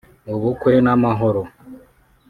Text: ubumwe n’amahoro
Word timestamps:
ubumwe 0.33 0.73
n’amahoro 0.85 1.41